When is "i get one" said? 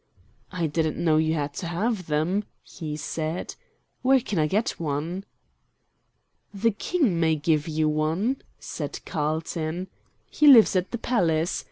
4.39-5.25